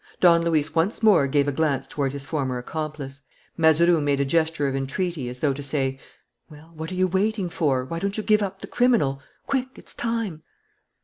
Don 0.19 0.41
Luis 0.43 0.73
once 0.73 1.03
more 1.03 1.27
gave 1.27 1.47
a 1.47 1.51
glance 1.51 1.87
toward 1.87 2.11
his 2.11 2.25
former 2.25 2.57
accomplice. 2.57 3.21
Mazeroux 3.55 4.01
made 4.01 4.19
a 4.19 4.25
gesture 4.25 4.67
of 4.67 4.75
entreaty, 4.75 5.29
as 5.29 5.41
though 5.41 5.53
to 5.53 5.61
say: 5.61 5.99
"Well, 6.49 6.71
what 6.75 6.91
are 6.91 6.95
you 6.95 7.05
waiting 7.07 7.49
for? 7.49 7.85
Why 7.85 7.99
don't 7.99 8.17
you 8.17 8.23
give 8.23 8.41
up 8.41 8.61
the 8.61 8.65
criminal? 8.67 9.21
Quick, 9.45 9.67
it's 9.77 9.93
time!" 9.93 10.41